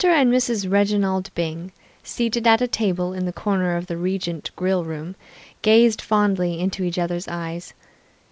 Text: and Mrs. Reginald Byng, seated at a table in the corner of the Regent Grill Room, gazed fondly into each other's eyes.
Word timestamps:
and 0.03 0.33
Mrs. 0.33 0.67
Reginald 0.67 1.29
Byng, 1.35 1.71
seated 2.01 2.47
at 2.47 2.59
a 2.59 2.67
table 2.67 3.13
in 3.13 3.25
the 3.27 3.31
corner 3.31 3.77
of 3.77 3.85
the 3.85 3.97
Regent 3.97 4.49
Grill 4.55 4.83
Room, 4.83 5.15
gazed 5.61 6.01
fondly 6.01 6.59
into 6.59 6.83
each 6.83 6.97
other's 6.97 7.27
eyes. 7.27 7.75